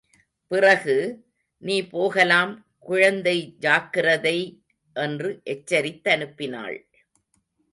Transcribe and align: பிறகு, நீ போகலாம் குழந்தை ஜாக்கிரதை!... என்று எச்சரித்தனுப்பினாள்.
பிறகு, 0.47 0.95
நீ 1.61 1.87
போகலாம் 1.87 2.53
குழந்தை 2.79 3.55
ஜாக்கிரதை!... 3.59 4.37
என்று 4.95 5.41
எச்சரித்தனுப்பினாள். 5.45 6.77